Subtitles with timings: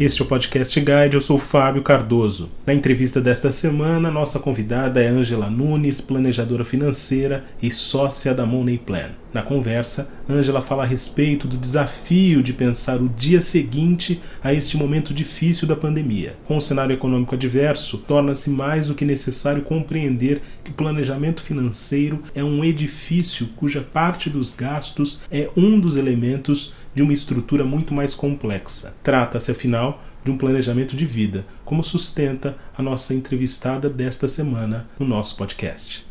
[0.00, 2.52] Este é o Podcast Guide, eu sou Fábio Cardoso.
[2.64, 8.78] Na entrevista desta semana, nossa convidada é Angela Nunes, planejadora financeira e sócia da Money
[8.78, 9.10] Plan.
[9.38, 14.76] Na conversa, Angela fala a respeito do desafio de pensar o dia seguinte a este
[14.76, 16.34] momento difícil da pandemia.
[16.44, 22.20] Com o cenário econômico adverso, torna-se mais do que necessário compreender que o planejamento financeiro
[22.34, 27.94] é um edifício cuja parte dos gastos é um dos elementos de uma estrutura muito
[27.94, 28.96] mais complexa.
[29.04, 35.06] Trata-se, afinal, de um planejamento de vida, como sustenta a nossa entrevistada desta semana no
[35.06, 36.07] nosso podcast.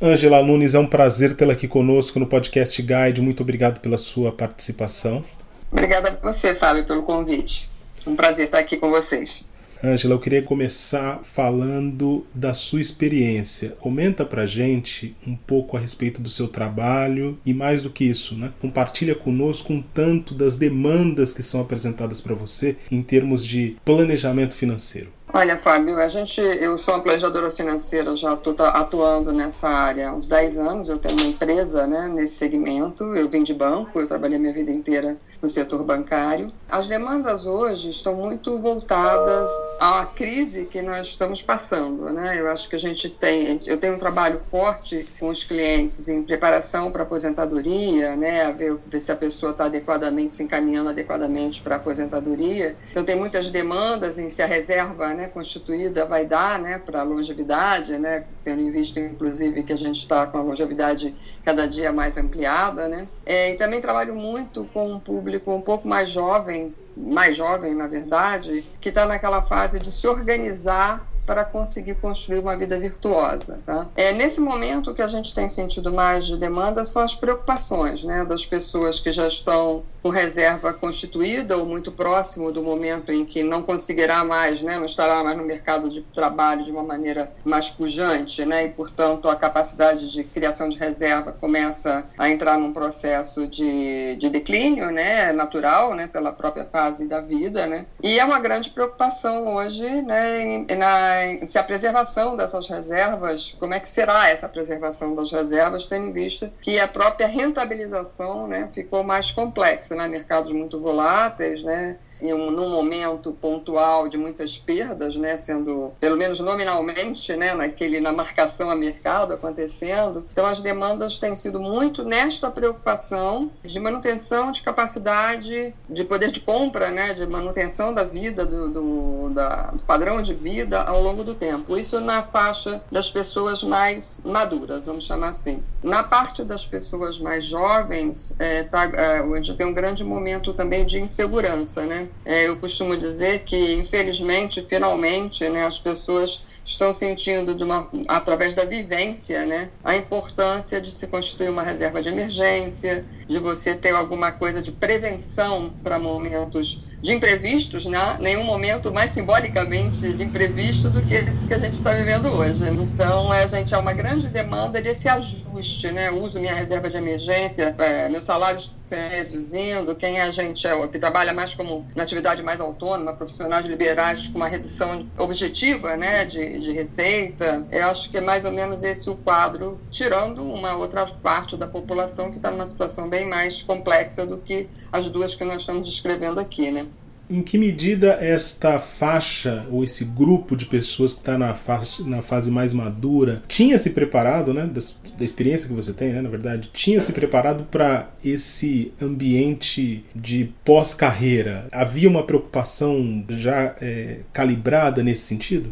[0.00, 3.22] Angela Nunes, é um prazer tê-la aqui conosco no Podcast Guide.
[3.22, 5.24] Muito obrigado pela sua participação.
[5.72, 7.70] Obrigada a você, Fábio, pelo convite.
[8.06, 9.50] Um prazer estar aqui com vocês.
[9.82, 13.70] Angela, eu queria começar falando da sua experiência.
[13.80, 18.34] Comenta pra gente um pouco a respeito do seu trabalho e mais do que isso,
[18.34, 18.52] né?
[18.60, 24.54] Compartilha conosco um tanto das demandas que são apresentadas para você em termos de planejamento
[24.54, 25.15] financeiro.
[25.38, 30.14] Olha, Fábio, a gente, eu sou uma planejadora financeira, já estou atuando nessa área há
[30.14, 30.88] uns 10 anos.
[30.88, 33.04] Eu tenho uma empresa né, nesse segmento.
[33.14, 36.46] Eu vim de banco, eu trabalhei minha vida inteira no setor bancário.
[36.66, 42.04] As demandas hoje estão muito voltadas à crise que nós estamos passando.
[42.10, 42.40] Né?
[42.40, 46.22] Eu acho que a gente tem, eu tenho um trabalho forte com os clientes em
[46.22, 51.76] preparação para aposentadoria, né, a ver se a pessoa está adequadamente se encaminhando adequadamente para
[51.76, 52.74] aposentadoria.
[52.90, 57.04] Então tem muitas demandas em se a reserva né, constituída vai dar né, para a
[57.04, 61.92] longevidade, né, tendo em vista, inclusive, que a gente está com a longevidade cada dia
[61.92, 62.88] mais ampliada.
[62.88, 63.06] Né.
[63.24, 67.86] É, e também trabalho muito com um público um pouco mais jovem, mais jovem, na
[67.86, 73.58] verdade, que está naquela fase de se organizar para conseguir construir uma vida virtuosa.
[73.66, 73.88] Tá?
[73.96, 78.04] É, nesse momento, o que a gente tem sentido mais de demanda são as preocupações
[78.04, 83.24] né, das pessoas que já estão com reserva constituída ou muito próximo do momento em
[83.24, 87.32] que não conseguirá mais, né, não estará mais no mercado de trabalho de uma maneira
[87.44, 92.72] mais pujante, né, e, portanto, a capacidade de criação de reserva começa a entrar num
[92.72, 97.66] processo de, de declínio né, natural, né, pela própria fase da vida.
[97.66, 103.74] Né, e é uma grande preocupação hoje né, na se a preservação dessas reservas, como
[103.74, 108.68] é que será essa preservação das reservas, tendo em vista que a própria rentabilização né,
[108.72, 114.56] ficou mais complexa, né, mercados muito voláteis, né, em um, num momento pontual de muitas
[114.56, 120.24] perdas, né, sendo pelo menos nominalmente, né, naquele na marcação a mercado acontecendo.
[120.32, 126.40] Então as demandas têm sido muito nesta preocupação de manutenção de capacidade de poder de
[126.40, 131.22] compra, né, de manutenção da vida do, do, da, do padrão de vida ao longo
[131.24, 131.76] do tempo.
[131.76, 135.62] Isso na faixa das pessoas mais maduras, vamos chamar assim.
[135.82, 140.52] Na parte das pessoas mais jovens, é, tá, é, a gente tem um grande momento
[140.52, 142.08] também de insegurança, né?
[142.24, 148.64] É, eu costumo dizer que, infelizmente, finalmente, né, as pessoas estão sentindo, uma, através da
[148.64, 154.32] vivência, né, a importância de se constituir uma reserva de emergência, de você ter alguma
[154.32, 158.16] coisa de prevenção para momentos de imprevistos, né?
[158.20, 162.68] nenhum momento mais simbolicamente de imprevisto do que esse que a gente está vivendo hoje.
[162.68, 166.10] Então, a gente há uma grande demanda desse ajuste, né?
[166.10, 171.32] uso minha reserva de emergência, é, meus salários reduzindo, quem a gente é, que trabalha
[171.32, 176.72] mais como na atividade mais autônoma, profissionais liberais com uma redução objetiva né, de, de
[176.72, 181.56] receita, eu acho que é mais ou menos esse o quadro, tirando uma outra parte
[181.56, 185.62] da população que está numa situação bem mais complexa do que as duas que nós
[185.62, 186.70] estamos descrevendo aqui.
[186.70, 186.86] Né?
[187.28, 192.22] Em que medida esta faixa ou esse grupo de pessoas que está na fase, na
[192.22, 194.80] fase mais madura tinha se preparado, né, da,
[195.18, 200.52] da experiência que você tem, né, na verdade, tinha se preparado para esse ambiente de
[200.64, 201.66] pós-carreira?
[201.72, 205.70] Havia uma preocupação já é, calibrada nesse sentido?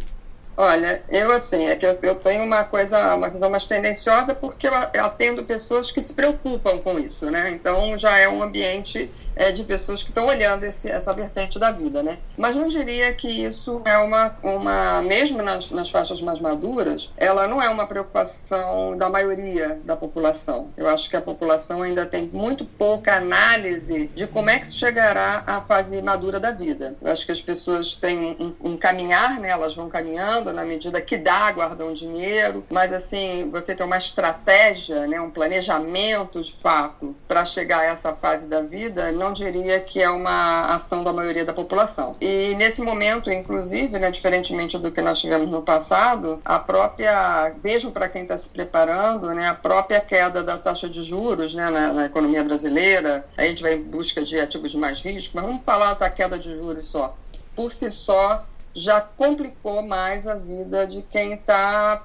[0.56, 4.68] Olha, eu assim, é que eu, eu, tenho uma coisa, uma visão mais tendenciosa porque
[4.68, 7.50] eu atendo pessoas que se preocupam com isso, né?
[7.50, 11.72] Então já é um ambiente é, de pessoas que estão olhando esse, essa vertente da
[11.72, 12.18] vida, né?
[12.36, 17.48] Mas não diria que isso é uma, uma mesmo nas, nas faixas mais maduras, ela
[17.48, 20.68] não é uma preocupação da maioria da população.
[20.76, 24.76] Eu acho que a população ainda tem muito pouca análise de como é que se
[24.76, 26.94] chegará à fase madura da vida.
[27.02, 29.48] Eu acho que as pessoas têm um, um caminhar, né?
[29.48, 35.06] Elas vão caminhando na medida que dá, guardam dinheiro, mas assim, você tem uma estratégia,
[35.06, 40.02] né, um planejamento de fato para chegar a essa fase da vida, não diria que
[40.02, 42.16] é uma ação da maioria da população.
[42.20, 47.90] E nesse momento, inclusive, né, diferentemente do que nós tivemos no passado, a própria, mesmo
[47.90, 51.92] para quem está se preparando, né, a própria queda da taxa de juros né, na,
[51.92, 55.62] na economia brasileira, a gente vai em busca de ativos de mais risco, mas vamos
[55.62, 57.10] falar da queda de juros só.
[57.54, 58.42] Por si só,
[58.74, 62.04] já complicou mais a vida de quem está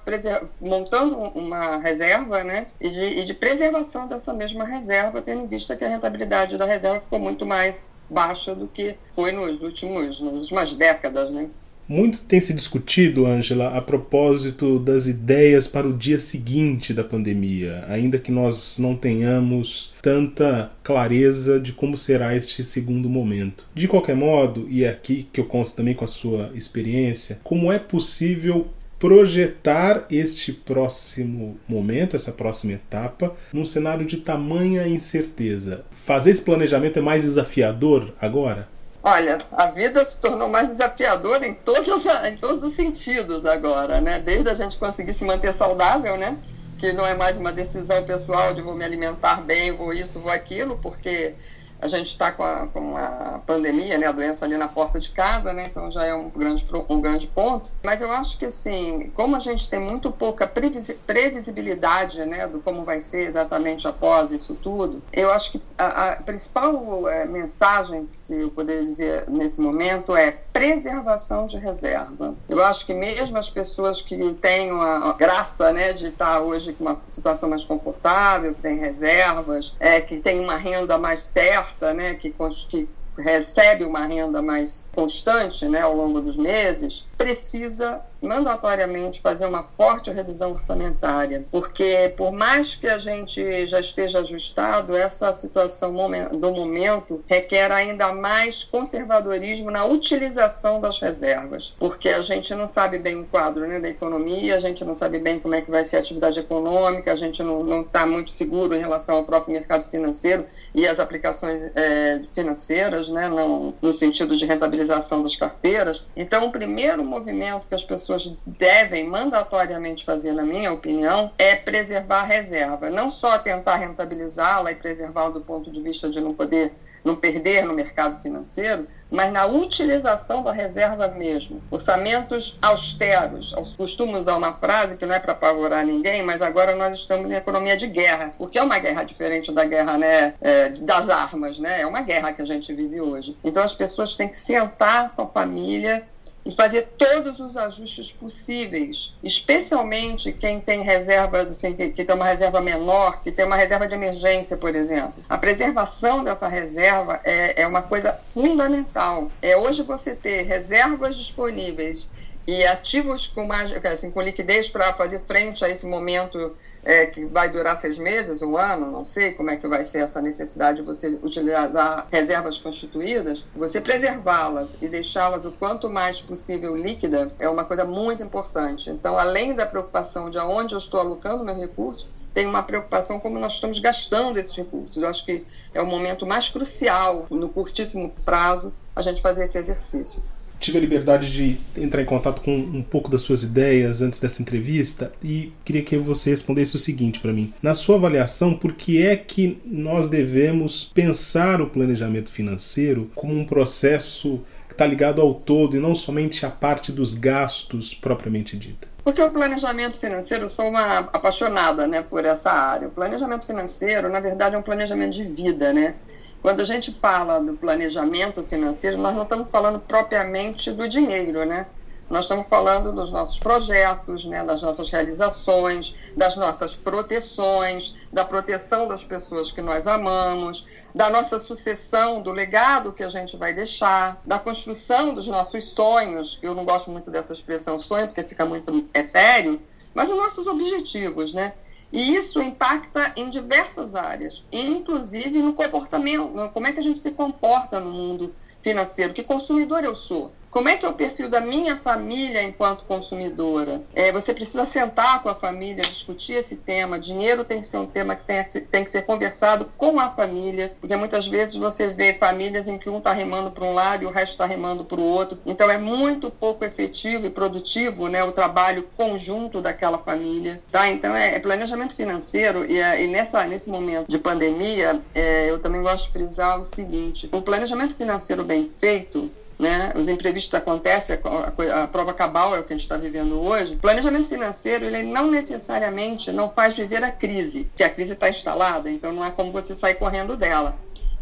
[0.61, 2.67] montando uma reserva, né?
[2.79, 6.65] E de, e de, preservação dessa mesma reserva, tendo em vista que a rentabilidade da
[6.65, 11.49] reserva ficou muito mais baixa do que foi nos últimos, nas últimas décadas, né?
[11.89, 17.83] Muito tem se discutido, Angela, a propósito das ideias para o dia seguinte da pandemia,
[17.89, 23.65] ainda que nós não tenhamos tanta clareza de como será este segundo momento.
[23.73, 27.71] De qualquer modo, e é aqui que eu conto também com a sua experiência, como
[27.71, 28.67] é possível
[28.99, 35.83] projetar este próximo momento, essa próxima etapa, num cenário de tamanha incerteza.
[35.89, 38.67] Fazer esse planejamento é mais desafiador agora?
[39.01, 44.19] Olha, a vida se tornou mais desafiadora em todos, em todos os sentidos agora, né?
[44.19, 46.37] Desde a gente conseguir se manter saudável, né?
[46.77, 50.31] Que não é mais uma decisão pessoal de vou me alimentar bem, vou isso, vou
[50.31, 51.33] aquilo, porque
[51.81, 55.09] a gente está com, a, com a pandemia, né, a doença ali na porta de
[55.09, 57.69] casa, né, então já é um grande, um grande ponto.
[57.83, 62.83] Mas eu acho que, assim, como a gente tem muito pouca previsibilidade, né, do como
[62.83, 68.33] vai ser exatamente após isso tudo, eu acho que a, a principal é, mensagem que
[68.33, 72.35] eu poderia dizer nesse momento é preservação de reserva.
[72.49, 76.83] Eu acho que mesmo as pessoas que têm a graça, né, de estar hoje com
[76.83, 82.15] uma situação mais confortável, que têm reservas, é, que têm uma renda mais certa, né,
[82.15, 82.33] que,
[82.69, 89.63] que recebe uma renda mais constante né, ao longo dos meses, precisa mandatoriamente fazer uma
[89.63, 95.93] forte revisão orçamentária, porque por mais que a gente já esteja ajustado, essa situação
[96.31, 102.99] do momento requer ainda mais conservadorismo na utilização das reservas, porque a gente não sabe
[102.99, 105.83] bem o quadro né, da economia, a gente não sabe bem como é que vai
[105.83, 109.89] ser a atividade econômica, a gente não está muito seguro em relação ao próprio mercado
[109.89, 116.05] financeiro e as aplicações é, financeiras, né, não, no sentido de rentabilização das carteiras.
[116.15, 122.21] Então, o primeiro movimento que as pessoas devem mandatoriamente fazer, na minha opinião, é preservar
[122.21, 122.89] a reserva.
[122.89, 126.73] Não só tentar rentabilizá-la e preservá-la do ponto de vista de não poder,
[127.03, 131.61] não perder no mercado financeiro, mas na utilização da reserva mesmo.
[131.71, 133.53] Orçamentos austeros.
[133.75, 137.35] Costumo usar uma frase que não é para apavorar ninguém, mas agora nós estamos em
[137.35, 141.81] economia de guerra, porque é uma guerra diferente da guerra né, é, das armas, né?
[141.81, 143.35] É uma guerra que a gente vive hoje.
[143.43, 146.03] Então as pessoas têm que sentar com a família
[146.49, 152.25] e fazer todos os ajustes possíveis, especialmente quem tem reservas, assim, que, que tem uma
[152.25, 155.13] reserva menor, que tem uma reserva de emergência, por exemplo.
[155.29, 159.31] A preservação dessa reserva é, é uma coisa fundamental.
[159.41, 162.09] É hoje você ter reservas disponíveis
[162.49, 167.23] e ativos com, mais, assim, com liquidez para fazer frente a esse momento é, que
[167.25, 170.79] vai durar seis meses, um ano, não sei como é que vai ser essa necessidade
[170.79, 177.47] de você utilizar reservas constituídas, você preservá-las e deixá-las o quanto mais possível líquida é
[177.47, 178.89] uma coisa muito importante.
[178.89, 183.37] Então, além da preocupação de aonde eu estou alocando meu recurso, tem uma preocupação como
[183.37, 184.97] nós estamos gastando esses recursos.
[184.97, 189.59] Eu acho que é o momento mais crucial, no curtíssimo prazo, a gente fazer esse
[189.59, 190.23] exercício
[190.59, 194.41] tive a liberdade de entrar em contato com um pouco das suas ideias antes dessa
[194.41, 197.53] entrevista e queria que você respondesse o seguinte para mim.
[197.61, 203.45] Na sua avaliação, por que é que nós devemos pensar o planejamento financeiro como um
[203.45, 208.87] processo que está ligado ao todo e não somente à parte dos gastos propriamente dita?
[209.03, 212.89] Porque o planejamento financeiro, eu sou uma apaixonada né, por essa área.
[212.89, 215.95] O planejamento financeiro, na verdade, é um planejamento de vida, né?
[216.41, 221.67] Quando a gente fala do planejamento financeiro, nós não estamos falando propriamente do dinheiro, né?
[222.09, 228.87] Nós estamos falando dos nossos projetos, né, das nossas realizações, das nossas proteções, da proteção
[228.87, 230.65] das pessoas que nós amamos,
[230.95, 236.39] da nossa sucessão, do legado que a gente vai deixar, da construção dos nossos sonhos.
[236.41, 239.61] Eu não gosto muito dessa expressão sonho, porque fica muito etéreo,
[239.93, 241.53] mas dos nossos objetivos, né?
[241.91, 247.11] E isso impacta em diversas áreas, inclusive no comportamento, como é que a gente se
[247.11, 250.31] comporta no mundo financeiro, que consumidor eu sou.
[250.51, 253.83] Como é que é o perfil da minha família enquanto consumidora?
[253.93, 256.99] É, você precisa sentar com a família, discutir esse tema.
[256.99, 260.75] Dinheiro tem que ser um tema que tem, tem que ser conversado com a família,
[260.79, 264.07] porque muitas vezes você vê famílias em que um está remando para um lado e
[264.07, 265.37] o resto está remando para o outro.
[265.45, 270.61] Então é muito pouco efetivo e produtivo né, o trabalho conjunto daquela família.
[270.71, 270.89] Tá?
[270.89, 275.59] Então é, é planejamento financeiro e, é, e, nessa, nesse momento de pandemia, é, eu
[275.59, 279.91] também gosto de frisar o seguinte: o planejamento financeiro bem feito né?
[279.93, 283.73] Os imprevistos acontecem, a, a, prova cabal é o que a gente está vivendo hoje.
[283.73, 288.29] O planejamento financeiro, ele não necessariamente não faz viver a crise, porque a crise está
[288.29, 290.73] instalada, então não é como você sair correndo dela.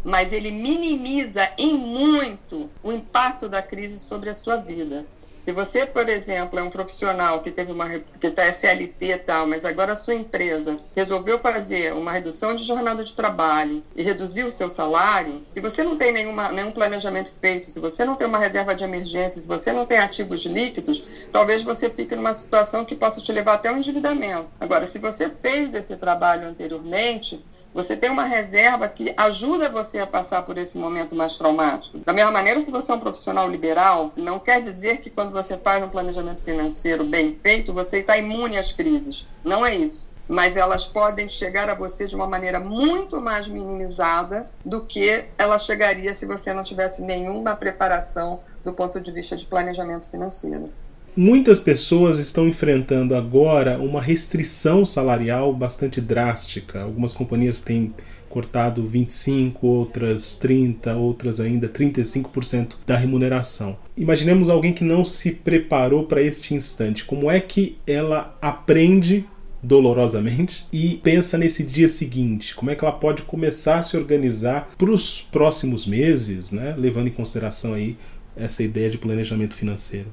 [0.04, 5.04] Mas ele minimiza em muito o impacto da crise sobre a sua vida.
[5.48, 9.46] Se você, por exemplo, é um profissional que teve uma que está SLT e tal,
[9.46, 14.44] mas agora a sua empresa resolveu fazer uma redução de jornada de trabalho e reduzir
[14.44, 18.28] o seu salário, se você não tem nenhuma, nenhum planejamento feito, se você não tem
[18.28, 21.02] uma reserva de emergência, se você não tem ativos líquidos,
[21.32, 24.50] talvez você fique numa situação que possa te levar até um endividamento.
[24.60, 30.06] Agora, se você fez esse trabalho anteriormente, você tem uma reserva que ajuda você a
[30.06, 31.98] passar por esse momento mais traumático.
[31.98, 35.56] Da mesma maneira, se você é um profissional liberal, não quer dizer que quando você
[35.56, 39.28] faz um planejamento financeiro bem feito, você está imune às crises.
[39.44, 40.08] Não é isso.
[40.26, 45.58] Mas elas podem chegar a você de uma maneira muito mais minimizada do que ela
[45.58, 50.70] chegaria se você não tivesse nenhuma preparação do ponto de vista de planejamento financeiro.
[51.20, 56.82] Muitas pessoas estão enfrentando agora uma restrição salarial bastante drástica.
[56.82, 57.92] Algumas companhias têm
[58.28, 63.76] cortado 25, outras 30, outras ainda 35% da remuneração.
[63.96, 67.04] Imaginemos alguém que não se preparou para este instante.
[67.04, 69.24] Como é que ela aprende
[69.60, 74.70] dolorosamente e pensa nesse dia seguinte, como é que ela pode começar a se organizar
[74.78, 77.96] para os próximos meses, né, levando em consideração aí
[78.36, 80.06] essa ideia de planejamento financeiro.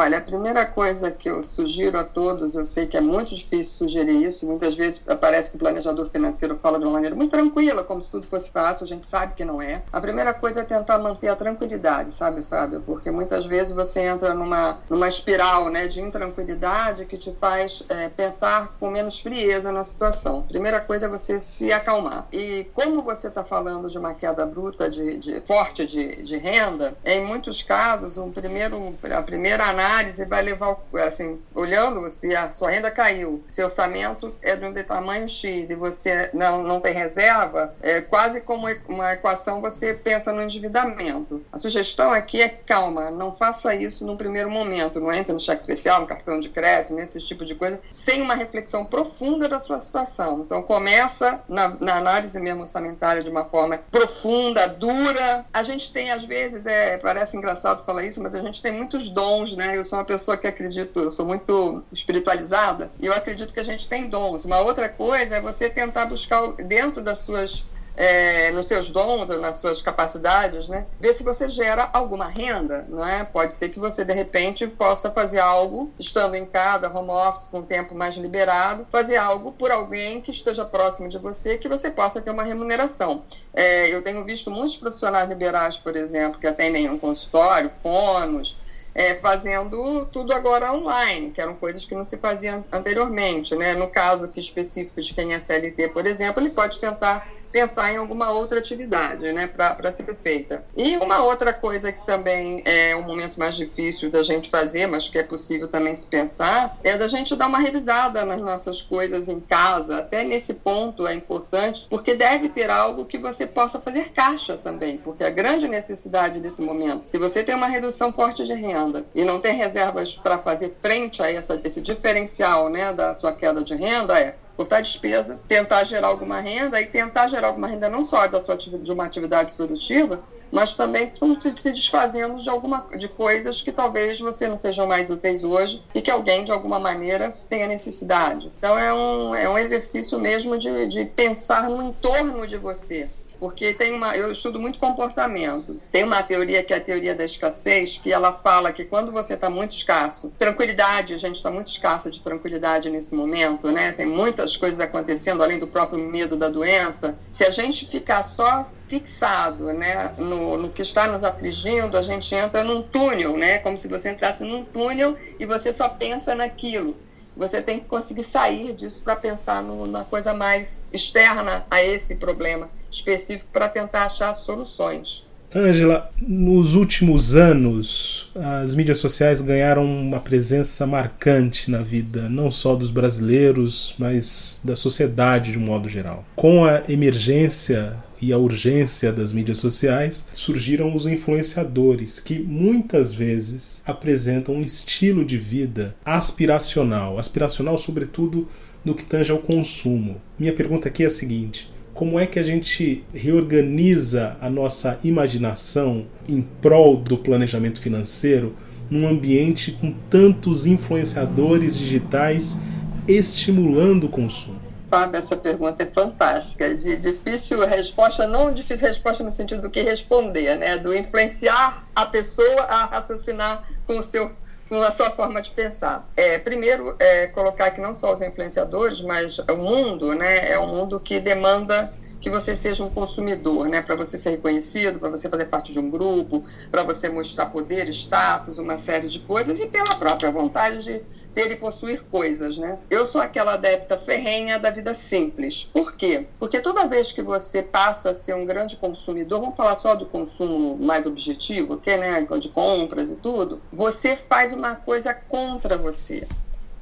[0.00, 3.86] Olha, a primeira coisa que eu sugiro a todos, eu sei que é muito difícil
[3.86, 7.84] sugerir isso, muitas vezes parece que o planejador financeiro fala de uma maneira muito tranquila,
[7.84, 9.82] como se tudo fosse fácil, a gente sabe que não é.
[9.92, 12.80] A primeira coisa é tentar manter a tranquilidade, sabe, Fábio?
[12.80, 18.08] Porque muitas vezes você entra numa, numa espiral né, de intranquilidade que te faz é,
[18.08, 20.40] pensar com menos frieza na situação.
[20.48, 22.26] Primeira coisa é você se acalmar.
[22.32, 26.96] E como você está falando de uma queda bruta, de, de forte de, de renda,
[27.04, 32.52] em muitos casos, um primeiro, a primeira análise análise vai levar, assim, olhando se a
[32.52, 36.94] sua renda caiu, seu orçamento é de um tamanho X e você não, não tem
[36.94, 41.42] reserva, é quase como uma equação você pensa no endividamento.
[41.52, 45.60] A sugestão aqui é calma, não faça isso num primeiro momento, não entre no cheque
[45.60, 49.78] especial, no cartão de crédito, nesse tipo de coisa, sem uma reflexão profunda da sua
[49.78, 50.40] situação.
[50.40, 55.44] Então começa na, na análise mesmo orçamentária de uma forma profunda, dura.
[55.52, 59.08] A gente tem às vezes, é, parece engraçado falar isso, mas a gente tem muitos
[59.08, 59.79] dons, né?
[59.80, 63.64] Eu sou uma pessoa que acredito, eu sou muito espiritualizada e eu acredito que a
[63.64, 64.44] gente tem dons.
[64.44, 69.56] Uma outra coisa é você tentar buscar dentro das suas é, nos seus dons, nas
[69.56, 70.86] suas capacidades, né?
[71.00, 73.24] Ver se você gera alguma renda, não é?
[73.24, 77.60] Pode ser que você de repente possa fazer algo estando em casa, home office, com
[77.60, 81.90] o tempo mais liberado, fazer algo por alguém que esteja próximo de você, que você
[81.90, 83.22] possa ter uma remuneração.
[83.54, 88.58] É, eu tenho visto muitos profissionais liberais, por exemplo, que atendem um consultório, fonos,
[88.94, 93.54] é, fazendo tudo agora online, que eram coisas que não se faziam anteriormente.
[93.54, 93.74] Né?
[93.74, 97.96] No caso aqui específico de quem é CLT, por exemplo, ele pode tentar pensar em
[97.96, 100.64] alguma outra atividade né, para ser feita.
[100.76, 105.08] E uma outra coisa que também é um momento mais difícil da gente fazer, mas
[105.08, 109.28] que é possível também se pensar, é da gente dar uma revisada nas nossas coisas
[109.28, 109.98] em casa.
[109.98, 114.98] Até nesse ponto é importante, porque deve ter algo que você possa fazer caixa também,
[114.98, 119.24] porque a grande necessidade desse momento, se você tem uma redução forte de renda e
[119.24, 123.74] não tem reservas para fazer frente a essa, esse diferencial né, da sua queda de
[123.74, 128.26] renda, é cortar despesa, tentar gerar alguma renda e tentar gerar alguma renda não só
[128.28, 133.72] da sua de uma atividade produtiva, mas também se desfazendo de alguma de coisas que
[133.72, 138.52] talvez você não sejam mais úteis hoje e que alguém de alguma maneira tenha necessidade.
[138.58, 143.08] Então é um, é um exercício mesmo de, de pensar no entorno de você
[143.40, 145.78] porque tem uma, eu estudo muito comportamento.
[145.90, 149.32] Tem uma teoria que é a teoria da escassez, que ela fala que quando você
[149.32, 153.92] está muito escasso, tranquilidade, a gente está muito escassa de tranquilidade nesse momento, né?
[153.92, 157.18] Tem muitas coisas acontecendo além do próprio medo da doença.
[157.30, 162.34] Se a gente ficar só fixado né, no, no, que está nos afligindo, a gente
[162.34, 166.96] entra num túnel, né, como se você entrasse num túnel e você só pensa naquilo
[167.40, 172.16] você tem que conseguir sair disso para pensar no, na coisa mais externa a esse
[172.16, 175.26] problema específico para tentar achar soluções.
[175.52, 182.76] Ângela, nos últimos anos, as mídias sociais ganharam uma presença marcante na vida, não só
[182.76, 186.24] dos brasileiros, mas da sociedade de um modo geral.
[186.36, 193.82] Com a emergência e a urgência das mídias sociais, surgiram os influenciadores, que muitas vezes
[193.86, 198.46] apresentam um estilo de vida aspiracional, aspiracional, sobretudo,
[198.84, 200.16] no que tange ao consumo.
[200.38, 206.06] Minha pergunta aqui é a seguinte como é que a gente reorganiza a nossa imaginação
[206.26, 208.54] em prol do planejamento financeiro
[208.90, 212.58] num ambiente com tantos influenciadores digitais
[213.06, 214.59] estimulando o consumo?
[214.90, 216.74] Fábio, essa pergunta é fantástica.
[216.74, 220.76] De difícil resposta, não difícil resposta no sentido do que responder, né?
[220.76, 224.34] Do influenciar a pessoa a raciocinar com o seu
[224.68, 226.08] com a sua forma de pensar.
[226.16, 230.68] É, primeiro, é, colocar que não só os influenciadores, mas o mundo, né, é um
[230.68, 233.80] mundo que demanda que você seja um consumidor, né?
[233.80, 237.88] Para você ser reconhecido, para você fazer parte de um grupo, para você mostrar poder,
[237.88, 241.02] status, uma série de coisas e pela própria vontade de
[241.34, 242.78] ter e possuir coisas, né?
[242.90, 245.64] Eu sou aquela adepta ferrenha da vida simples.
[245.64, 246.26] Por quê?
[246.38, 250.06] Porque toda vez que você passa a ser um grande consumidor, vamos falar só do
[250.06, 256.26] consumo mais objetivo, que né, de compras e tudo, você faz uma coisa contra você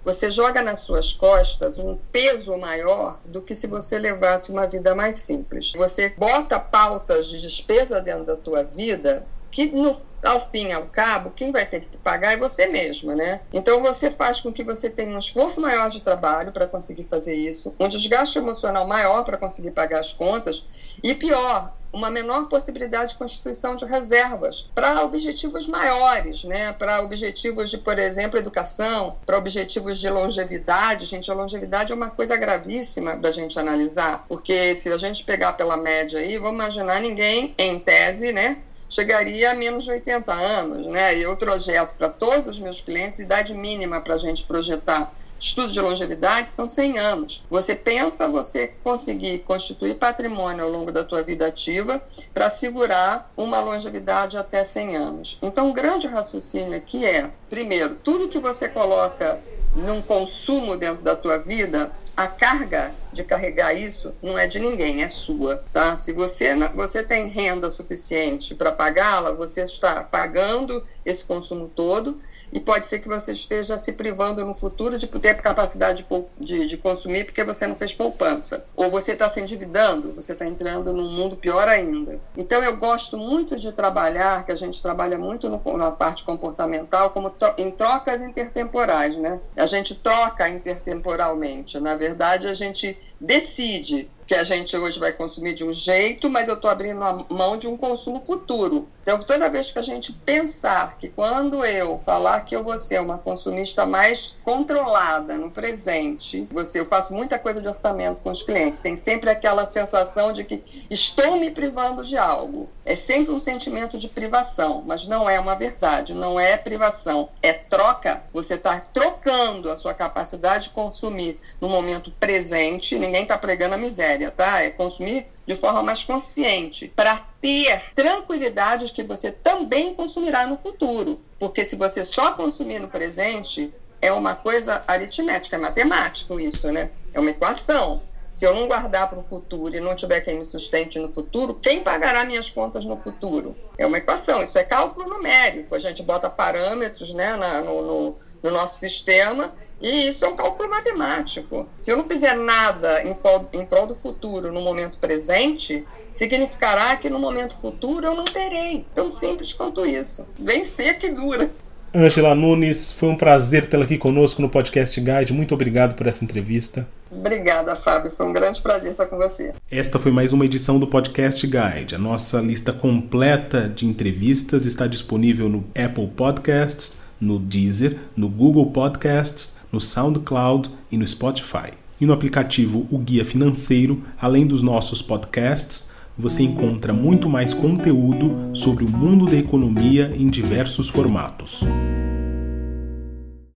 [0.08, 4.94] você joga nas suas costas um peso maior do que se você levasse uma vida
[4.94, 5.72] mais simples.
[5.76, 10.88] Você bota pautas de despesa dentro da tua vida que no, ao fim e ao
[10.88, 13.42] cabo, quem vai ter que pagar é você mesma, né?
[13.52, 17.34] Então você faz com que você tenha um esforço maior de trabalho para conseguir fazer
[17.34, 20.66] isso, um desgaste emocional maior para conseguir pagar as contas
[21.02, 26.72] e pior, uma menor possibilidade de constituição de reservas para objetivos maiores, né?
[26.72, 31.06] para objetivos de, por exemplo, educação, para objetivos de longevidade.
[31.06, 35.54] Gente, a longevidade é uma coisa gravíssima da gente analisar, porque se a gente pegar
[35.54, 38.62] pela média aí, vamos imaginar ninguém, em tese, né?
[38.88, 41.18] Chegaria a menos de 80 anos, né?
[41.18, 45.80] Eu projeto para todos os meus clientes idade mínima para a gente projetar estudo de
[45.80, 47.44] longevidade são 100 anos.
[47.48, 52.00] Você pensa você conseguir constituir patrimônio ao longo da tua vida ativa
[52.34, 55.38] para assegurar uma longevidade até 100 anos.
[55.40, 59.40] Então, o grande raciocínio aqui é, primeiro, tudo que você coloca
[59.76, 65.04] num consumo dentro da tua vida, a carga de carregar isso não é de ninguém,
[65.04, 65.96] é sua, tá?
[65.96, 72.18] Se você você tem renda suficiente para pagá-la, você está pagando esse consumo todo
[72.52, 76.66] e pode ser que você esteja se privando no futuro de ter capacidade de, de,
[76.66, 78.66] de consumir porque você não fez poupança.
[78.76, 82.18] Ou você está se endividando, você está entrando num mundo pior ainda.
[82.36, 87.10] Então eu gosto muito de trabalhar, que a gente trabalha muito no, na parte comportamental,
[87.10, 89.40] como tro em trocas intertemporais, né?
[89.56, 91.78] A gente troca intertemporalmente.
[91.78, 96.48] Na verdade, a gente decide que a gente hoje vai consumir de um jeito, mas
[96.48, 98.86] eu estou abrindo a mão de um consumo futuro.
[99.02, 103.00] Então, toda vez que a gente pensar que quando eu falar que eu vou ser
[103.00, 108.42] uma consumista mais controlada no presente, você, eu faço muita coisa de orçamento com os
[108.42, 112.66] clientes, tem sempre aquela sensação de que estou me privando de algo.
[112.84, 117.54] É sempre um sentimento de privação, mas não é uma verdade, não é privação, é
[117.54, 118.22] troca.
[118.34, 123.78] Você está trocando a sua capacidade de consumir no momento presente, ninguém está pregando a
[123.78, 124.62] miséria tá?
[124.62, 130.56] É consumir de forma mais consciente, para ter tranquilidade de que você também consumirá no
[130.56, 131.20] futuro.
[131.38, 136.90] Porque se você só consumir no presente, é uma coisa aritmética, é matemático isso, né?
[137.12, 138.02] É uma equação.
[138.30, 141.54] Se eu não guardar para o futuro e não tiver quem me sustente no futuro,
[141.54, 143.56] quem pagará minhas contas no futuro?
[143.76, 145.74] É uma equação, isso é cálculo numérico.
[145.74, 150.36] A gente bota parâmetros né, na, no, no, no nosso sistema e isso é um
[150.36, 151.68] cálculo matemático.
[151.76, 156.96] Se eu não fizer nada em prol, em prol do futuro no momento presente, significará
[156.96, 158.84] que no momento futuro eu não terei.
[158.94, 160.26] Tão simples quanto isso.
[160.40, 161.50] Vencer que dura.
[161.94, 165.32] Angela Nunes, foi um prazer tê-la aqui conosco no Podcast Guide.
[165.32, 166.86] Muito obrigado por essa entrevista.
[167.10, 168.10] Obrigada, Fábio.
[168.10, 169.52] Foi um grande prazer estar com você.
[169.70, 171.94] Esta foi mais uma edição do Podcast Guide.
[171.94, 178.66] A nossa lista completa de entrevistas está disponível no Apple Podcasts, no Deezer, no Google
[178.66, 181.72] Podcasts no SoundCloud e no Spotify.
[182.00, 188.50] E no aplicativo O Guia Financeiro, além dos nossos podcasts, você encontra muito mais conteúdo
[188.54, 191.62] sobre o mundo da economia em diversos formatos.